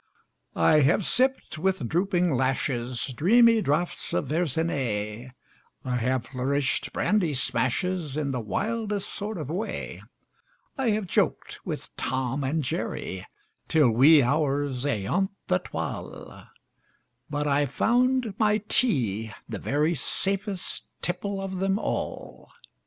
I 0.55 0.79
have 0.79 1.05
sipped, 1.05 1.59
with 1.59 1.87
drooping 1.87 2.31
lashes, 2.33 3.13
Dreamy 3.15 3.61
draughts 3.61 4.13
of 4.13 4.29
Verzenay; 4.29 5.29
I 5.85 5.95
have 5.97 6.25
flourished 6.25 6.91
brandy 6.91 7.35
smashes 7.35 8.17
In 8.17 8.31
the 8.31 8.39
wildest 8.39 9.07
sort 9.13 9.37
of 9.37 9.51
way; 9.51 10.01
I 10.75 10.89
have 10.89 11.05
joked 11.05 11.59
with 11.67 11.95
"Tom 11.97 12.43
and 12.43 12.63
Jerry" 12.63 13.27
Till 13.67 13.91
wee 13.91 14.23
hours 14.23 14.85
ayont 14.87 15.29
the 15.45 15.59
twal' 15.59 16.47
But 17.29 17.45
I've 17.47 17.69
found 17.69 18.33
my 18.39 18.63
tea 18.67 19.31
the 19.47 19.59
very 19.59 19.93
Safest 19.93 20.87
tipple 21.03 21.39
of 21.39 21.59
them 21.59 21.77
all! 21.77 22.49